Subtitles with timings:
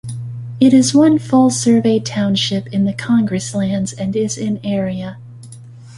[0.59, 5.19] It is one full survey township in the Congress Lands and is in area.